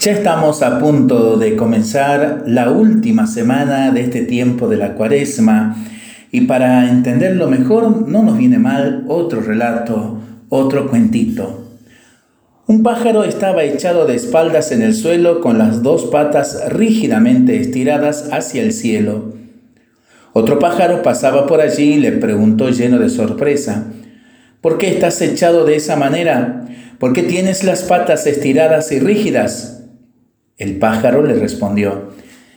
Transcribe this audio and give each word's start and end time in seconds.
Ya 0.00 0.12
estamos 0.12 0.62
a 0.62 0.78
punto 0.78 1.36
de 1.36 1.56
comenzar 1.56 2.44
la 2.46 2.70
última 2.70 3.26
semana 3.26 3.90
de 3.90 4.00
este 4.00 4.22
tiempo 4.22 4.66
de 4.66 4.78
la 4.78 4.94
cuaresma 4.94 5.76
y 6.32 6.40
para 6.46 6.88
entenderlo 6.88 7.50
mejor 7.50 8.08
no 8.08 8.22
nos 8.22 8.38
viene 8.38 8.58
mal 8.58 9.04
otro 9.08 9.42
relato, 9.42 10.16
otro 10.48 10.88
cuentito. 10.88 11.66
Un 12.66 12.82
pájaro 12.82 13.24
estaba 13.24 13.62
echado 13.62 14.06
de 14.06 14.14
espaldas 14.14 14.72
en 14.72 14.80
el 14.80 14.94
suelo 14.94 15.42
con 15.42 15.58
las 15.58 15.82
dos 15.82 16.06
patas 16.06 16.62
rígidamente 16.70 17.60
estiradas 17.60 18.30
hacia 18.32 18.62
el 18.62 18.72
cielo. 18.72 19.34
Otro 20.32 20.58
pájaro 20.58 21.02
pasaba 21.02 21.46
por 21.46 21.60
allí 21.60 21.96
y 21.96 22.00
le 22.00 22.12
preguntó 22.12 22.70
lleno 22.70 22.98
de 22.98 23.10
sorpresa, 23.10 23.84
¿por 24.62 24.78
qué 24.78 24.88
estás 24.88 25.20
echado 25.20 25.66
de 25.66 25.76
esa 25.76 25.96
manera? 25.96 26.64
¿Por 26.98 27.12
qué 27.12 27.22
tienes 27.22 27.64
las 27.64 27.82
patas 27.82 28.26
estiradas 28.26 28.92
y 28.92 28.98
rígidas? 28.98 29.76
El 30.60 30.76
pájaro 30.76 31.24
le 31.24 31.32
respondió, 31.34 32.10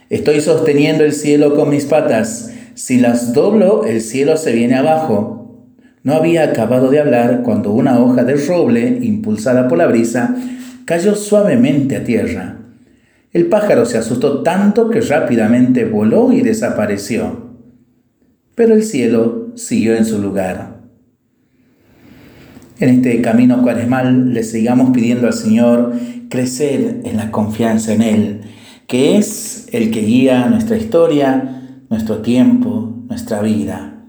Estoy 0.09 0.41
sosteniendo 0.41 1.05
el 1.05 1.13
cielo 1.13 1.55
con 1.55 1.70
mis 1.70 1.85
patas. 1.85 2.52
Si 2.73 2.99
las 2.99 3.34
doblo, 3.34 3.85
el 3.85 4.02
cielo 4.02 4.35
se 4.35 4.52
viene 4.52 4.76
abajo. 4.76 5.66
No 6.03 6.13
había 6.13 6.43
acabado 6.43 6.91
de 6.91 6.99
hablar 6.99 7.43
cuando 7.43 7.71
una 7.71 7.99
hoja 7.99 8.26
de 8.26 8.35
roble, 8.35 8.99
impulsada 9.02 9.70
por 9.70 9.77
la 9.77 9.88
brisa, 9.88 10.35
cayó 10.84 11.16
suavemente 11.16 11.95
a 11.95 12.03
tierra. 12.03 12.57
El 13.31 13.45
pájaro 13.45 13.85
se 13.85 13.98
asustó 13.98 14.43
tanto 14.43 14.90
que 14.90 14.99
rápidamente 14.99 15.85
voló 15.85 16.34
y 16.34 16.41
desapareció. 16.41 17.54
Pero 18.54 18.73
el 18.73 18.84
cielo 18.84 19.54
siguió 19.55 19.95
en 19.95 20.05
su 20.05 20.20
lugar. 20.20 20.73
En 22.83 22.89
este 22.89 23.21
camino 23.21 23.61
cuaresmal 23.61 24.33
le 24.33 24.43
sigamos 24.43 24.89
pidiendo 24.91 25.27
al 25.27 25.31
Señor 25.31 25.93
crecer 26.27 26.99
en 27.05 27.15
la 27.15 27.31
confianza 27.31 27.93
en 27.93 28.01
Él, 28.01 28.41
que 28.87 29.15
es 29.15 29.69
el 29.71 29.89
que 29.89 30.01
guía 30.01 30.47
nuestra 30.47 30.75
historia, 30.75 31.62
nuestro 31.90 32.17
tiempo, 32.17 32.93
nuestra 33.07 33.41
vida. 33.41 34.03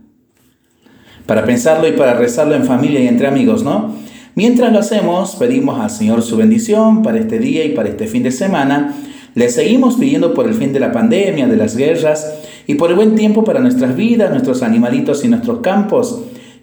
Para 1.24 1.44
pensarlo 1.44 1.86
y 1.86 1.92
para 1.92 2.14
rezarlo 2.14 2.56
en 2.56 2.64
familia 2.64 2.98
y 2.98 3.06
entre 3.06 3.28
amigos, 3.28 3.62
¿no? 3.62 3.94
Mientras 4.34 4.72
lo 4.72 4.80
hacemos, 4.80 5.36
pedimos 5.36 5.78
al 5.78 5.90
Señor 5.90 6.22
su 6.22 6.36
bendición 6.36 7.04
para 7.04 7.20
este 7.20 7.38
día 7.38 7.64
y 7.64 7.76
para 7.76 7.90
este 7.90 8.08
fin 8.08 8.24
de 8.24 8.32
semana. 8.32 8.92
Le 9.36 9.50
seguimos 9.50 9.94
pidiendo 9.94 10.34
por 10.34 10.48
el 10.48 10.54
fin 10.54 10.72
de 10.72 10.80
la 10.80 10.90
pandemia, 10.90 11.46
de 11.46 11.56
las 11.56 11.76
guerras 11.76 12.40
y 12.66 12.74
por 12.74 12.90
el 12.90 12.96
buen 12.96 13.14
tiempo 13.14 13.44
para 13.44 13.60
nuestras 13.60 13.94
vidas, 13.94 14.32
nuestros 14.32 14.64
animalitos 14.64 15.24
y 15.24 15.28
nuestros 15.28 15.60
campos 15.60 16.24